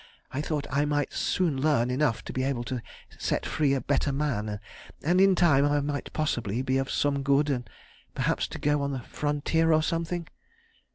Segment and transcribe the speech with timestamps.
[0.31, 2.81] I thought I might soon learn enough to be able to
[3.19, 4.59] set free a better man,
[5.03, 7.69] and, in time, I might possibly be of some good—and
[8.15, 10.27] perhaps go to the Frontier or something.